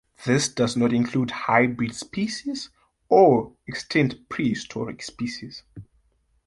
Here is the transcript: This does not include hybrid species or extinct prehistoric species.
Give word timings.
This 0.25 0.49
does 0.49 0.75
not 0.75 0.93
include 0.93 1.29
hybrid 1.29 1.93
species 1.93 2.71
or 3.07 3.53
extinct 3.67 4.29
prehistoric 4.29 5.03
species. 5.03 5.61